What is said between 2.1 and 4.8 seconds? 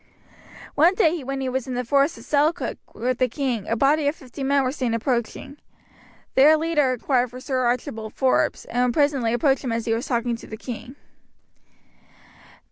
of Selkirk with the king a body of fifty men were